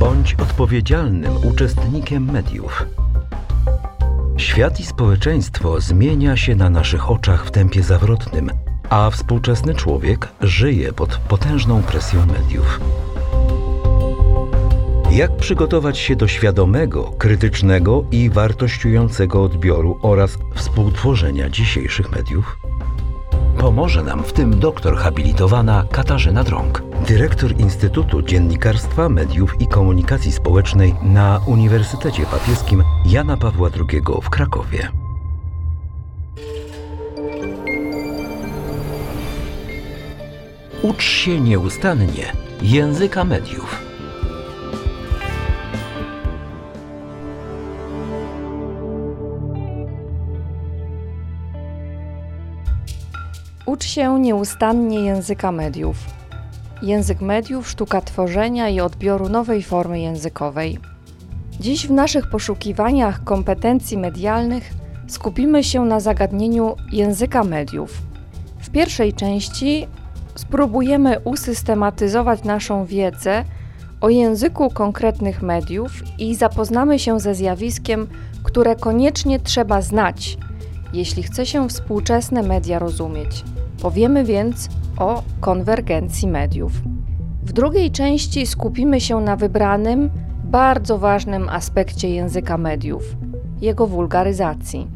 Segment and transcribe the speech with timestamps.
[0.00, 2.86] Bądź odpowiedzialnym uczestnikiem mediów.
[4.36, 8.50] Świat i społeczeństwo zmienia się na naszych oczach w tempie zawrotnym,
[8.90, 12.80] a współczesny człowiek żyje pod potężną presją mediów.
[15.10, 22.58] Jak przygotować się do świadomego, krytycznego i wartościującego odbioru oraz współtworzenia dzisiejszych mediów?
[23.58, 30.94] Pomoże nam w tym doktor habilitowana Katarzyna Drąg, dyrektor Instytutu Dziennikarstwa, Mediów i Komunikacji Społecznej
[31.02, 34.88] na Uniwersytecie Papieskim Jana Pawła II w Krakowie.
[40.82, 42.32] Ucz się nieustannie
[42.62, 43.82] języka mediów.
[53.66, 55.96] Ucz się nieustannie języka mediów.
[56.82, 60.78] Język mediów, sztuka tworzenia i odbioru nowej formy językowej.
[61.60, 64.70] Dziś w naszych poszukiwaniach kompetencji medialnych
[65.08, 68.02] skupimy się na zagadnieniu języka mediów.
[68.58, 69.86] W pierwszej części
[70.34, 73.44] spróbujemy usystematyzować naszą wiedzę
[74.00, 78.06] o języku konkretnych mediów i zapoznamy się ze zjawiskiem,
[78.42, 80.38] które koniecznie trzeba znać,
[80.92, 83.44] jeśli chce się współczesne media rozumieć.
[83.82, 86.72] Powiemy więc o konwergencji mediów.
[87.42, 90.10] W drugiej części skupimy się na wybranym,
[90.44, 93.16] bardzo ważnym aspekcie języka mediów
[93.60, 94.86] jego wulgaryzacji.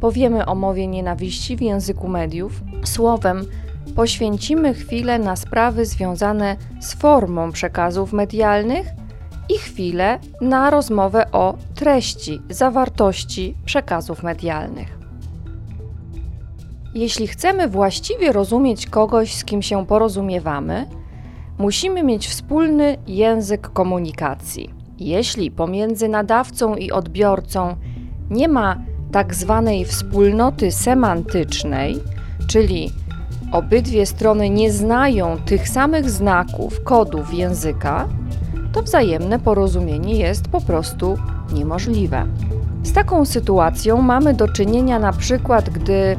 [0.00, 3.44] Powiemy o mowie nienawiści w języku mediów, słowem
[3.96, 8.86] poświęcimy chwilę na sprawy związane z formą przekazów medialnych
[9.48, 14.97] i chwilę na rozmowę o treści, zawartości przekazów medialnych.
[16.98, 20.86] Jeśli chcemy właściwie rozumieć kogoś, z kim się porozumiewamy,
[21.58, 24.70] musimy mieć wspólny język komunikacji.
[24.98, 27.76] Jeśli pomiędzy nadawcą i odbiorcą
[28.30, 28.76] nie ma
[29.12, 31.98] tak zwanej wspólnoty semantycznej,
[32.46, 32.90] czyli
[33.52, 38.08] obydwie strony nie znają tych samych znaków, kodów języka,
[38.72, 41.18] to wzajemne porozumienie jest po prostu
[41.52, 42.26] niemożliwe.
[42.82, 46.16] Z taką sytuacją mamy do czynienia na przykład, gdy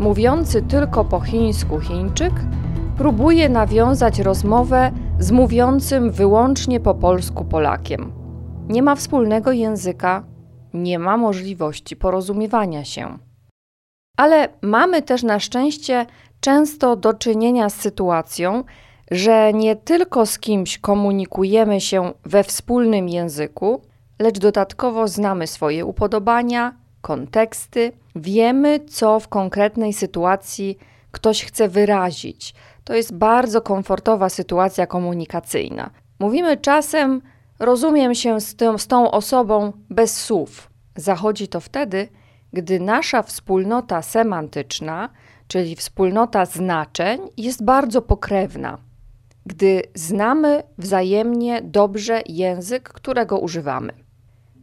[0.00, 2.32] mówiący tylko po chińsku Chińczyk
[2.96, 8.12] próbuje nawiązać rozmowę z mówiącym wyłącznie po polsku Polakiem.
[8.68, 10.24] Nie ma wspólnego języka,
[10.74, 13.18] nie ma możliwości porozumiewania się.
[14.16, 16.06] Ale mamy też na szczęście
[16.40, 18.64] często do czynienia z sytuacją,
[19.10, 23.82] że nie tylko z kimś komunikujemy się we wspólnym języku,
[24.18, 30.78] lecz dodatkowo znamy swoje upodobania, konteksty, wiemy, co w konkretnej sytuacji
[31.10, 32.54] ktoś chce wyrazić.
[32.84, 35.90] To jest bardzo komfortowa sytuacja komunikacyjna.
[36.18, 37.22] Mówimy czasem,
[37.58, 40.70] rozumiem się z, tym, z tą osobą bez słów.
[40.96, 42.08] Zachodzi to wtedy,
[42.52, 45.08] gdy nasza wspólnota semantyczna,
[45.48, 48.78] czyli wspólnota znaczeń, jest bardzo pokrewna.
[49.46, 53.92] Gdy znamy wzajemnie dobrze język, którego używamy.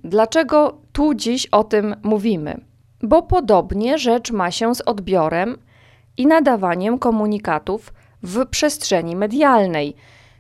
[0.04, 2.62] Dlaczego tu dziś o tym mówimy?
[3.02, 5.58] Bo podobnie rzecz ma się z odbiorem
[6.18, 7.94] i nadawaniem komunikatów
[8.24, 9.96] w przestrzeni medialnej.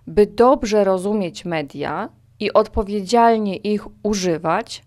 [0.07, 2.09] By dobrze rozumieć media
[2.39, 4.83] i odpowiedzialnie ich używać,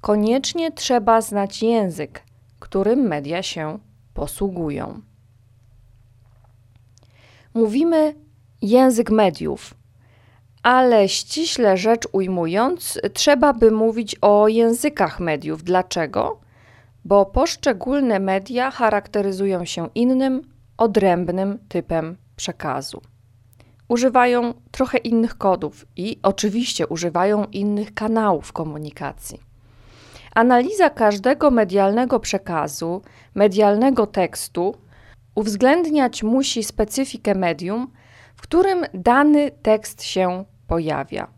[0.00, 2.22] koniecznie trzeba znać język,
[2.58, 3.78] którym media się
[4.14, 5.00] posługują.
[7.54, 8.14] Mówimy
[8.62, 9.74] język mediów,
[10.62, 15.64] ale ściśle rzecz ujmując, trzeba by mówić o językach mediów.
[15.64, 16.40] Dlaczego?
[17.08, 20.42] Bo poszczególne media charakteryzują się innym,
[20.76, 23.02] odrębnym typem przekazu.
[23.88, 29.40] Używają trochę innych kodów i oczywiście używają innych kanałów komunikacji.
[30.34, 33.02] Analiza każdego medialnego przekazu,
[33.34, 34.74] medialnego tekstu
[35.34, 37.92] uwzględniać musi specyfikę medium,
[38.36, 41.28] w którym dany tekst się pojawia.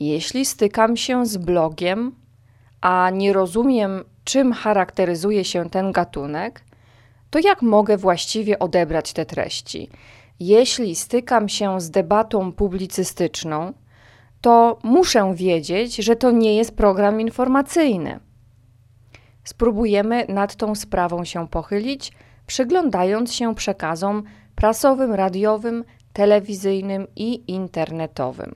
[0.00, 2.14] Jeśli stykam się z blogiem,
[2.80, 6.64] a nie rozumiem, czym charakteryzuje się ten gatunek,
[7.30, 9.90] to jak mogę właściwie odebrać te treści?
[10.40, 13.72] Jeśli stykam się z debatą publicystyczną,
[14.40, 18.20] to muszę wiedzieć, że to nie jest program informacyjny.
[19.44, 22.12] Spróbujemy nad tą sprawą się pochylić,
[22.46, 24.22] przyglądając się przekazom
[24.54, 28.54] prasowym, radiowym, telewizyjnym i internetowym.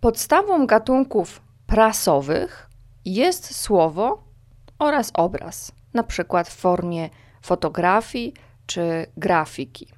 [0.00, 2.65] Podstawą gatunków prasowych
[3.06, 4.24] jest słowo
[4.78, 7.10] oraz obraz, na przykład w formie
[7.42, 8.34] fotografii
[8.66, 9.88] czy grafiki.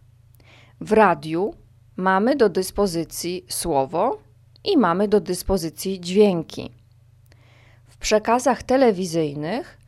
[0.80, 1.54] W radiu
[1.96, 4.18] mamy do dyspozycji słowo
[4.64, 6.70] i mamy do dyspozycji dźwięki.
[7.88, 9.78] W przekazach telewizyjnych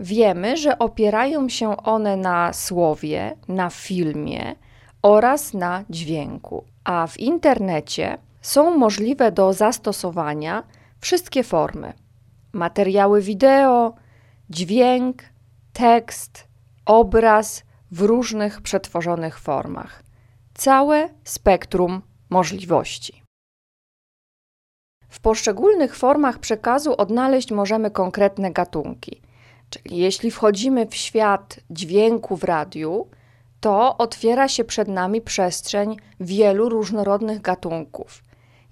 [0.00, 4.54] wiemy, że opierają się one na słowie, na filmie
[5.02, 10.62] oraz na dźwięku, a w internecie są możliwe do zastosowania
[11.00, 11.92] wszystkie formy:
[12.52, 13.94] materiały wideo,
[14.50, 15.22] dźwięk,
[15.72, 16.48] tekst,
[16.86, 20.02] obraz w różnych przetworzonych formach.
[20.54, 23.22] Całe spektrum możliwości.
[25.08, 29.22] W poszczególnych formach przekazu odnaleźć możemy konkretne gatunki.
[29.70, 33.08] Czyli jeśli wchodzimy w świat dźwięku w radiu,
[33.60, 38.22] to otwiera się przed nami przestrzeń wielu różnorodnych gatunków.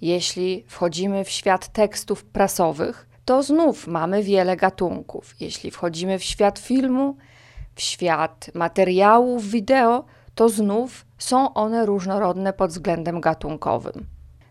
[0.01, 5.35] Jeśli wchodzimy w świat tekstów prasowych, to znów mamy wiele gatunków.
[5.39, 7.17] Jeśli wchodzimy w świat filmu,
[7.75, 10.03] w świat materiałów wideo,
[10.35, 14.05] to znów są one różnorodne pod względem gatunkowym.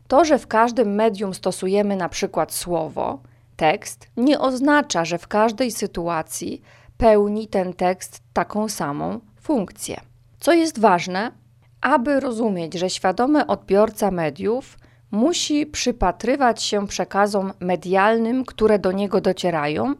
[0.09, 3.21] To, że w każdym medium stosujemy na przykład słowo,
[3.57, 6.63] tekst, nie oznacza, że w każdej sytuacji
[6.99, 10.01] pełni ten tekst taką samą funkcję.
[10.41, 11.33] Co jest ważne,
[11.81, 14.79] aby rozumieć, że świadomy odbiorca mediów
[15.11, 19.95] musi przypatrywać się przekazom medialnym, które do niego docierają,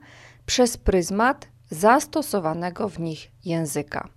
[0.47, 4.09] przez pryzmat zastosowanego w nich języka.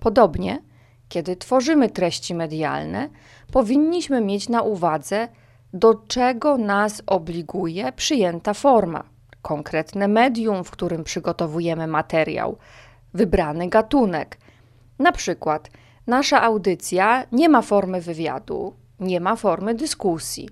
[0.00, 0.62] Podobnie,
[1.08, 3.08] kiedy tworzymy treści medialne,
[3.52, 5.28] powinniśmy mieć na uwadze,
[5.72, 9.04] do czego nas obliguje przyjęta forma,
[9.42, 12.56] konkretne medium, w którym przygotowujemy materiał,
[13.14, 14.38] wybrany gatunek.
[14.98, 15.70] Na przykład,
[16.06, 20.48] nasza audycja nie ma formy wywiadu, nie ma formy dyskusji,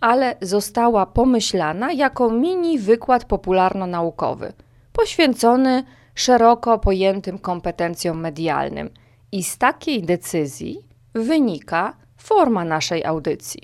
[0.00, 4.52] ale została pomyślana jako mini wykład popularno-naukowy,
[4.92, 5.84] poświęcony
[6.14, 8.90] szeroko pojętym kompetencjom medialnym.
[9.32, 10.78] I z takiej decyzji
[11.14, 13.62] wynika forma naszej audycji.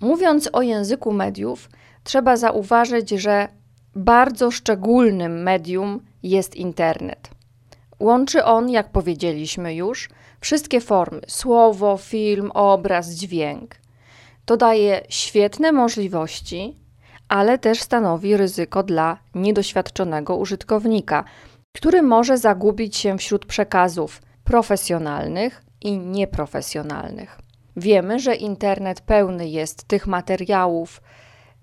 [0.00, 1.68] Mówiąc o języku mediów,
[2.04, 3.48] trzeba zauważyć, że
[3.94, 7.30] bardzo szczególnym medium jest internet.
[8.00, 10.08] Łączy on, jak powiedzieliśmy już,
[10.40, 13.76] wszystkie formy słowo, film, obraz, dźwięk.
[14.44, 16.76] To daje świetne możliwości,
[17.28, 21.24] ale też stanowi ryzyko dla niedoświadczonego użytkownika,
[21.72, 27.38] który może zagubić się wśród przekazów profesjonalnych i nieprofesjonalnych.
[27.76, 31.00] Wiemy, że internet pełny jest tych materiałów,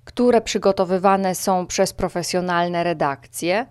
[0.05, 3.65] które przygotowywane są przez profesjonalne redakcje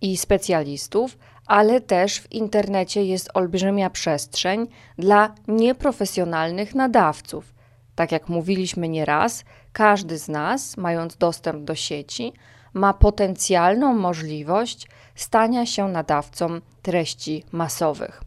[0.00, 4.66] i specjalistów, ale też w internecie jest olbrzymia przestrzeń
[4.98, 7.54] dla nieprofesjonalnych nadawców.
[7.94, 12.32] Tak jak mówiliśmy nieraz, każdy z nas, mając dostęp do sieci,
[12.74, 18.22] ma potencjalną możliwość stania się nadawcą treści masowych.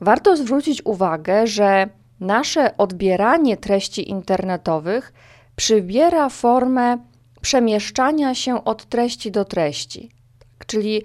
[0.00, 1.88] Warto zwrócić uwagę, że
[2.20, 5.12] nasze odbieranie treści internetowych
[5.56, 6.98] przybiera formę
[7.40, 10.10] przemieszczania się od treści do treści.
[10.66, 11.02] Czyli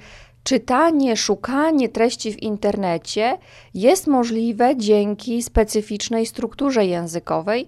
[0.50, 3.38] czytanie, szukanie treści w internecie
[3.74, 7.68] jest możliwe dzięki specyficznej strukturze językowej,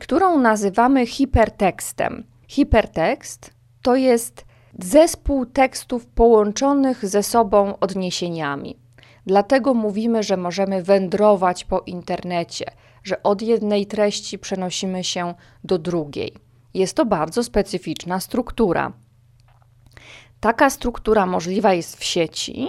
[0.00, 2.24] którą nazywamy hipertekstem.
[2.48, 3.50] Hipertekst
[3.82, 4.44] to jest
[4.78, 8.76] zespół tekstów połączonych ze sobą odniesieniami.
[9.26, 12.64] Dlatego mówimy, że możemy wędrować po internecie,
[13.04, 15.34] że od jednej treści przenosimy się
[15.64, 16.32] do drugiej.
[16.74, 18.92] Jest to bardzo specyficzna struktura.
[20.42, 22.68] Taka struktura możliwa jest w sieci,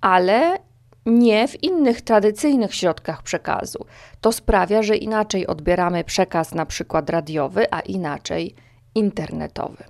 [0.00, 0.58] ale
[1.06, 3.86] nie w innych tradycyjnych środkach przekazu.
[4.20, 8.54] To sprawia, że inaczej odbieramy przekaz na przykład radiowy, a inaczej
[8.94, 9.84] internetowy.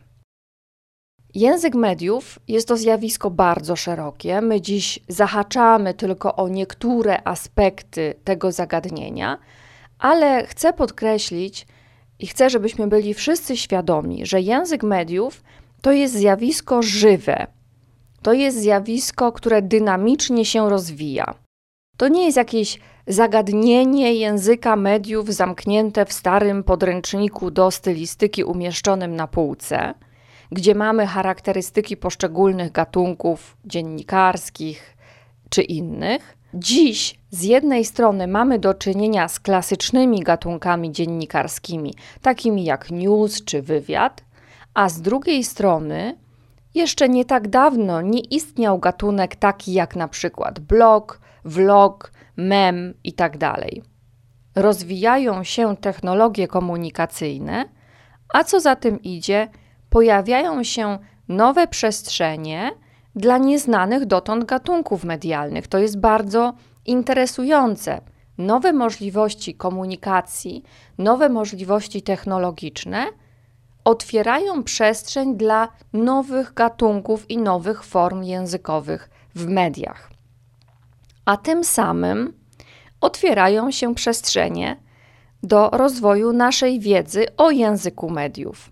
[1.35, 4.41] Język mediów jest to zjawisko bardzo szerokie.
[4.41, 9.39] My dziś zahaczamy tylko o niektóre aspekty tego zagadnienia,
[9.99, 11.67] ale chcę podkreślić
[12.19, 15.43] i chcę, żebyśmy byli wszyscy świadomi, że język mediów
[15.83, 17.47] to jest zjawisko żywe.
[18.23, 21.35] To jest zjawisko, które dynamicznie się rozwija.
[21.97, 29.27] To nie jest jakieś zagadnienie języka mediów zamknięte w starym podręczniku do stylistyki umieszczonym na
[29.27, 29.95] półce,
[30.53, 34.97] gdzie mamy charakterystyki poszczególnych gatunków dziennikarskich
[35.51, 36.37] czy innych.
[36.55, 43.63] Dziś z jednej strony mamy do czynienia z klasycznymi gatunkami dziennikarskimi, takimi jak news czy
[43.63, 44.25] wywiad,
[44.75, 46.19] a z drugiej strony
[46.75, 53.39] jeszcze nie tak dawno nie istniał gatunek taki jak na przykład blog, vlog, mem itd.
[53.39, 53.65] Tak
[54.55, 57.65] Rozwijają się technologie komunikacyjne,
[58.35, 59.49] a co za tym idzie,
[59.91, 60.99] pojawiają się
[61.29, 62.71] nowe przestrzenie
[63.17, 65.67] dla nieznanych dotąd gatunków medialnych.
[65.67, 66.55] To jest bardzo
[66.87, 68.01] interesujące.
[68.39, 70.63] nowe możliwości komunikacji,
[70.99, 73.07] nowe możliwości technologiczne
[73.85, 80.11] otwierają przestrzeń dla nowych gatunków i nowych form językowych w mediach.
[81.25, 82.33] A tym samym
[83.01, 84.77] otwierają się przestrzenie
[85.43, 88.71] do rozwoju naszej wiedzy o języku mediów.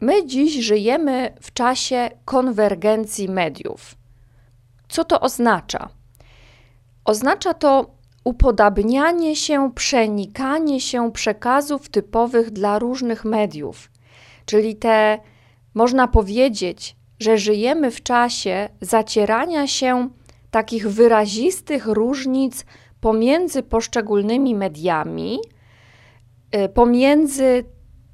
[0.00, 3.94] My dziś żyjemy w czasie konwergencji mediów.
[4.88, 5.88] Co to oznacza?
[7.04, 7.93] Oznacza to
[8.24, 13.90] upodabnianie się, przenikanie się przekazów typowych dla różnych mediów.
[14.46, 15.18] Czyli te,
[15.74, 20.08] można powiedzieć, że żyjemy w czasie zacierania się
[20.50, 22.64] takich wyrazistych różnic
[23.00, 25.38] pomiędzy poszczególnymi mediami,
[26.56, 27.64] y, pomiędzy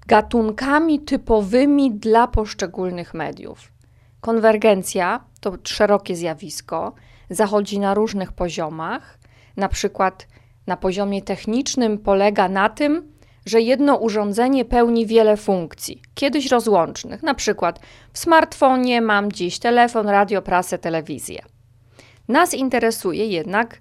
[0.06, 3.72] gatunkami typowymi dla poszczególnych mediów.
[4.20, 6.92] Konwergencja to szerokie zjawisko,
[7.30, 9.18] zachodzi na różnych poziomach.
[9.56, 10.26] Na przykład
[10.66, 13.12] na poziomie technicznym polega na tym,
[13.46, 17.22] że jedno urządzenie pełni wiele funkcji, kiedyś rozłącznych.
[17.22, 17.80] Na przykład
[18.12, 21.42] w smartfonie mam dziś telefon, radio, prasę, telewizję.
[22.28, 23.80] Nas interesuje jednak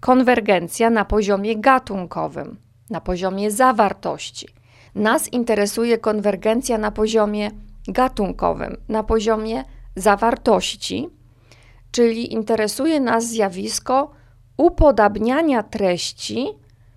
[0.00, 2.56] konwergencja na poziomie gatunkowym,
[2.90, 4.48] na poziomie zawartości.
[4.94, 7.50] Nas interesuje konwergencja na poziomie
[7.88, 9.64] gatunkowym, na poziomie
[9.96, 11.08] zawartości,
[11.90, 14.10] czyli interesuje nas zjawisko
[14.56, 16.48] upodabniania treści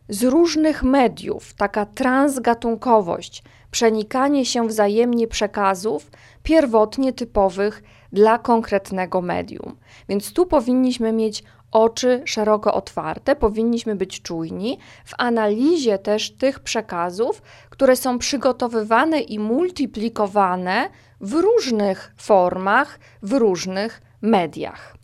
[0.10, 6.12] z różnych mediów, taka transgatunkowość, przenikanie się wzajemnie przekazów
[6.44, 9.78] pierwotnie typowych dla konkretnego medium.
[10.10, 17.42] Więc tu powinniśmy mieć oczy szeroko otwarte, powinniśmy być czujni w analizie też tych przekazów,
[17.70, 20.90] które są przygotowywane i multiplikowane
[21.22, 24.96] w różnych formach, w różnych mediach.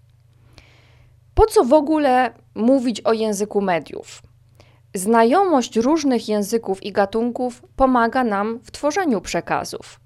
[1.36, 4.22] Po co w ogóle mówić o języku mediów?
[4.94, 10.00] Znajomość różnych języków i gatunków pomaga nam w tworzeniu przekazów.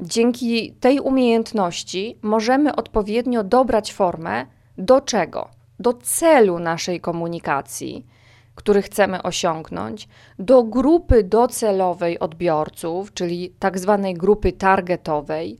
[0.00, 4.46] Dzięki tej umiejętności możemy odpowiednio dobrać formę
[4.78, 5.48] do czego?
[5.78, 8.06] Do celu naszej komunikacji,
[8.54, 15.58] który chcemy osiągnąć, do grupy docelowej odbiorców, czyli tak zwanej grupy targetowej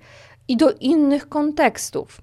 [0.49, 2.21] i do innych kontekstów.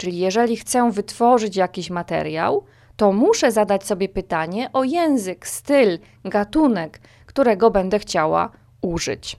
[0.00, 2.64] Czyli jeżeli chcę wytworzyć jakiś materiał,
[2.96, 8.50] to muszę zadać sobie pytanie o język, styl, gatunek, którego będę chciała
[8.82, 9.36] użyć.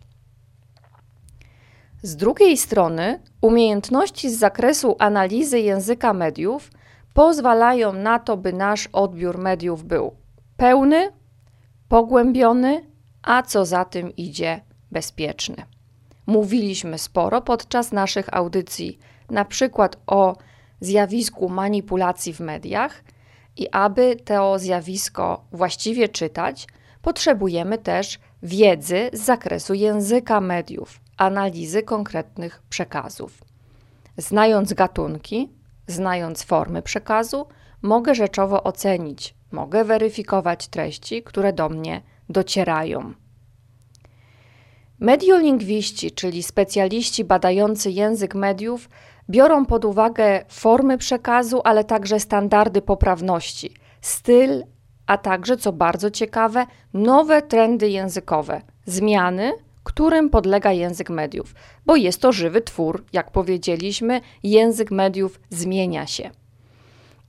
[2.01, 6.71] Z drugiej strony, umiejętności z zakresu analizy języka mediów
[7.13, 10.15] pozwalają na to, by nasz odbiór mediów był
[10.57, 11.11] pełny,
[11.89, 12.85] pogłębiony,
[13.23, 15.55] a co za tym idzie, bezpieczny.
[16.27, 18.99] Mówiliśmy sporo podczas naszych audycji,
[19.29, 20.35] na przykład o
[20.81, 23.03] zjawisku manipulacji w mediach,
[23.57, 26.67] i aby to zjawisko właściwie czytać,
[27.01, 33.43] potrzebujemy też wiedzy z zakresu języka mediów, analizy konkretnych przekazów.
[34.17, 35.49] Znając gatunki,
[35.87, 37.45] znając formy przekazu,
[37.81, 43.13] mogę rzeczowo ocenić, mogę weryfikować treści, które do mnie docierają.
[44.99, 48.89] Mediolingwiści, czyli specjaliści badający język mediów,
[49.31, 54.63] biorą pod uwagę formy przekazu, ale także standardy poprawności, styl,
[55.07, 59.51] a także, co bardzo ciekawe, nowe trendy językowe, zmiany,
[59.83, 66.29] którym podlega język mediów, bo jest to żywy twór, jak powiedzieliśmy, język mediów zmienia się.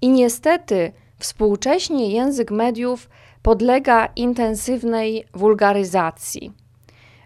[0.00, 3.08] I niestety współcześnie język mediów
[3.42, 6.52] podlega intensywnej wulgaryzacji.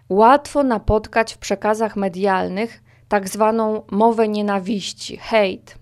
[0.09, 5.73] Łatwo napotkać w przekazach medialnych tak zwaną mowę nienawiści, hate.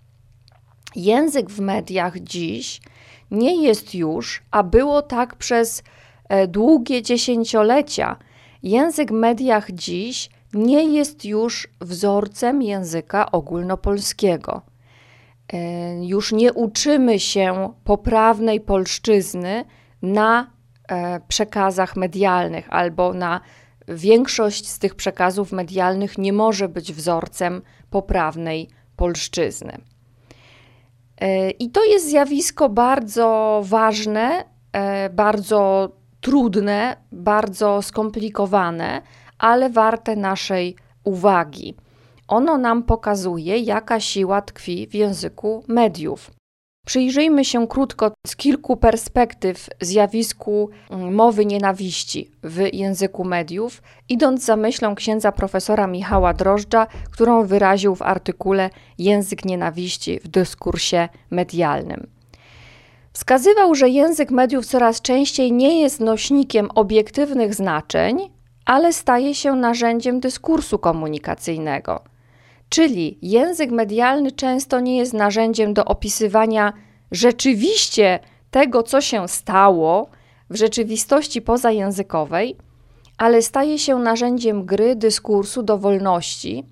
[0.96, 2.82] Język w mediach dziś
[3.32, 5.84] nie jest już, a było tak przez
[6.29, 8.15] e, długie dziesięciolecia.
[8.63, 14.62] Język w mediach dziś nie jest już wzorcem języka ogólnopolskiego.
[15.53, 19.65] E, już nie uczymy się poprawnej polszczyzny
[20.01, 20.51] na
[20.88, 23.41] e, przekazach medialnych albo na
[23.88, 29.77] większość z tych przekazów medialnych nie może być wzorcem poprawnej polszczyzny.
[31.22, 35.89] E, I to jest zjawisko bardzo ważne, e, bardzo
[36.22, 39.01] trudne, bardzo skomplikowane,
[39.39, 41.75] ale warte naszej uwagi.
[42.27, 46.32] Ono nam pokazuje, jaka siła tkwi w języku mediów.
[46.86, 54.56] Przyjrzyjmy się krótko z kilku perspektyw zjawisku mm, mowy nienawiści w języku mediów, idąc za
[54.56, 62.08] myślą księdza profesora Michała Drożdża, którą wyraził w artykule Język nienawiści w dyskursie medialnym.
[63.13, 68.30] Wskazywał, że język mediów coraz częściej nie jest nośnikiem obiektywnych znaczeń,
[68.65, 72.14] ale staje się narzędziem dyskursu komunikacyjnego.
[72.69, 76.74] Czyli język medialny często nie jest narzędziem do opisywania
[77.12, 78.19] rzeczywiście
[78.51, 80.10] tego, co się stało
[80.50, 82.57] w rzeczywistości pozajęzykowej,
[83.17, 86.65] ale staje się narzędziem gry, dyskursu, dowolności,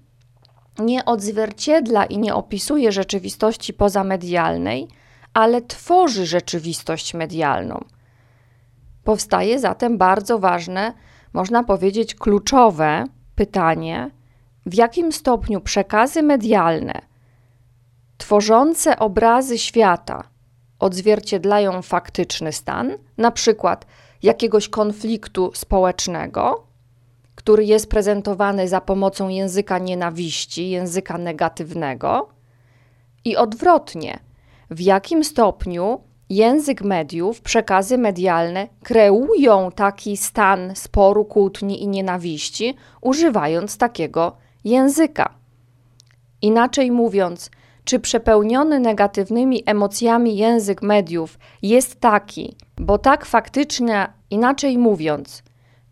[0.80, 4.88] nie odzwierciedla i nie opisuje rzeczywistości pozamedialnej,
[5.34, 7.86] ale tworzy rzeczywistość medialną.
[9.04, 10.94] Powstaje zatem bardzo ważne,
[11.34, 13.04] można powiedzieć kluczowe
[13.36, 14.12] pytanie,
[14.66, 17.02] w jakim stopniu przekazy medialne
[18.18, 20.24] tworzące obrazy świata
[20.80, 23.86] odzwierciedlają faktyczny stan, na przykład
[24.24, 26.64] jakiegoś konfliktu społecznego,
[27.36, 32.30] który jest prezentowany za pomocą języka nienawiści, języka negatywnego,
[33.26, 34.20] i odwrotnie,
[34.70, 43.78] w jakim stopniu język mediów, przekazy medialne kreują taki stan sporu, kłótni i nienawiści, używając
[43.78, 45.34] takiego języka.
[46.42, 47.52] Inaczej mówiąc,
[47.84, 55.44] czy przepełniony negatywnymi emocjami język mediów jest taki, bo tak faktycznie, inaczej mówiąc,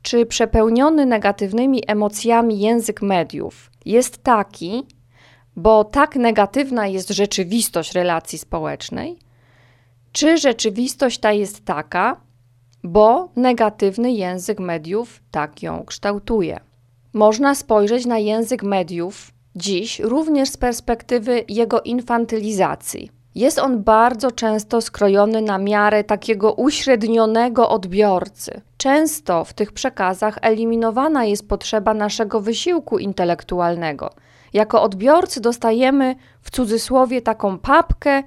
[0.02, 4.88] czy przepełniony negatywnymi emocjami język mediów jest taki,
[5.56, 9.20] bo tak negatywna jest rzeczywistość relacji społecznej,
[10.12, 12.22] czy rzeczywistość ta jest taka,
[12.84, 16.60] bo negatywny język mediów tak ją kształtuje.
[17.14, 23.12] Można spojrzeć na język mediów dziś również z perspektywy jego infantylizacji.
[23.36, 28.62] Jest on bardzo często skrojony na miarę takiego uśrednionego odbiorcy.
[28.78, 34.10] Często w tych przekazach eliminowana jest potrzeba naszego wysiłku intelektualnego.
[34.54, 38.24] Jako odbiorcy dostajemy w cudzysłowie taką papkę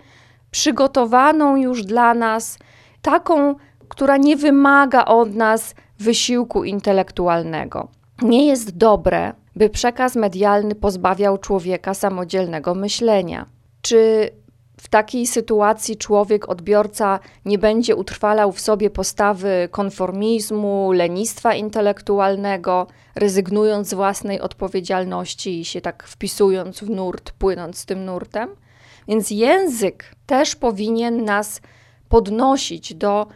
[0.51, 2.59] przygotowaną już dla nas,
[3.03, 3.55] taką,
[3.89, 7.89] która nie wymaga od nas wysiłku intelektualnego.
[8.23, 13.47] Nie jest dobre, by przekaz medialny pozbawiał człowieka samodzielnego myślenia.
[13.83, 14.31] Czy
[14.81, 23.89] w takiej sytuacji człowiek, odbiorca nie będzie utrwalał w sobie postawy konformizmu, lenistwa intelektualnego, rezygnując
[23.89, 28.49] z własnej odpowiedzialności i się tak wpisując w nurt, płynąc tym nurtem?
[29.09, 31.61] Więc język też powinien nas
[32.09, 33.27] podnosić do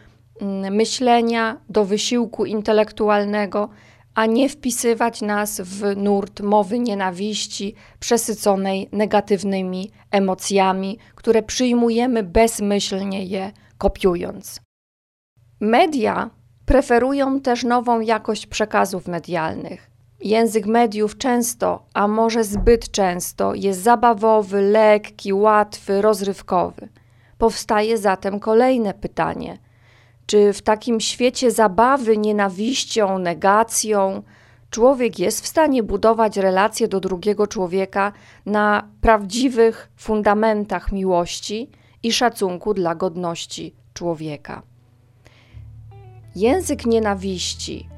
[0.41, 3.69] mm, myślenia, do wysiłku intelektualnego,
[4.19, 13.51] a nie wpisywać nas w nurt mowy nienawiści, przesyconej negatywnymi emocjami, które przyjmujemy bezmyślnie je
[13.77, 14.61] kopiując.
[15.59, 16.29] Media
[16.65, 19.91] preferują też nową jakość przekazów medialnych.
[20.19, 26.89] Język mediów często, a może zbyt często, jest zabawowy, lekki, łatwy, rozrywkowy.
[27.37, 29.57] Powstaje zatem kolejne pytanie–
[30.29, 34.23] czy w takim świecie zabawy nienawiścią, negacją,
[34.69, 38.11] człowiek jest w stanie budować relacje do drugiego człowieka
[38.45, 41.69] na prawdziwych fundamentach miłości
[42.03, 44.61] i szacunku dla godności człowieka.
[46.35, 47.89] Język nienawiści,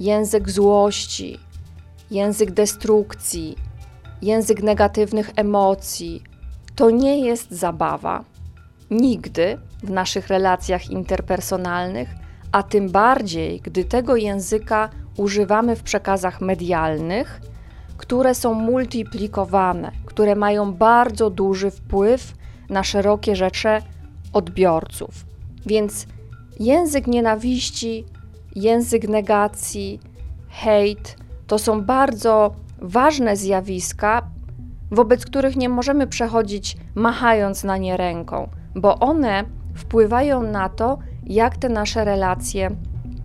[0.00, 1.38] język złości,
[2.10, 3.56] język destrukcji,
[4.22, 6.22] język negatywnych emocji
[6.76, 8.24] to nie jest zabawa.
[8.90, 12.08] Nigdy w naszych relacjach interpersonalnych,
[12.52, 17.40] a tym bardziej, gdy tego języka używamy w przekazach medialnych,
[17.96, 22.34] które są multiplikowane, które mają bardzo duży wpływ
[22.68, 23.82] na szerokie rzesze
[24.32, 25.26] odbiorców.
[25.66, 26.06] Więc
[26.60, 28.04] język nienawiści,
[28.56, 30.00] język negacji,
[30.48, 34.22] hejt to są bardzo ważne zjawiska,
[34.90, 39.44] wobec których nie możemy przechodzić machając na nie ręką, bo one
[39.76, 42.70] wpływają na to, jak te nasze relacje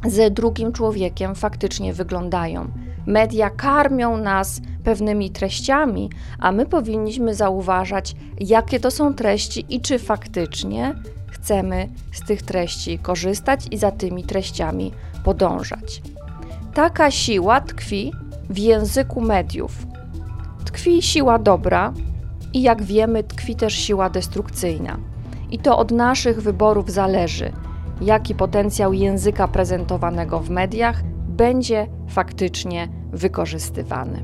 [0.05, 2.67] ze drugim człowiekiem faktycznie wyglądają.
[3.05, 6.09] Media karmią nas pewnymi treściami,
[6.39, 10.95] a my powinniśmy zauważać, jakie to są treści i czy faktycznie
[11.27, 14.91] chcemy z tych treści korzystać i za tymi treściami
[15.23, 16.01] podążać.
[16.73, 18.11] Taka siła tkwi
[18.49, 19.71] w języku mediów.
[20.65, 21.93] Tkwi siła dobra
[22.53, 25.10] i jak wiemy, tkwi też siła destrukcyjna.
[25.51, 27.51] I to od naszych wyborów zależy,
[28.01, 34.23] jaki potencjał języka prezentowanego w mediach będzie faktycznie wykorzystywany.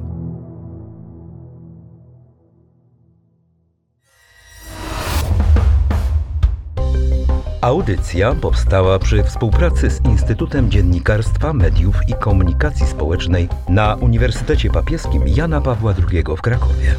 [7.62, 15.62] Audycja powstała przy współpracy z Instytutem Dziennikarstwa, Mediów i Komunikacji Społecznej na Uniwersytecie Papieskim Jana
[15.62, 16.96] Pawła II w Krakowie.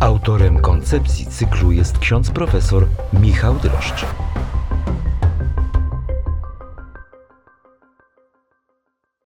[0.00, 4.06] Autorem koncepcji cyklu jest ksiądz profesor Michał Droszcz.